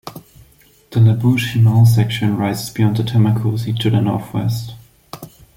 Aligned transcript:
The 0.89 0.99
Labuche 0.99 1.53
Himal 1.53 1.85
section 1.85 2.35
rises 2.35 2.71
beyond 2.71 2.97
the 2.97 3.03
Tamakosi 3.03 3.77
to 3.81 3.91
the 3.91 4.01
northwest. 4.01 4.73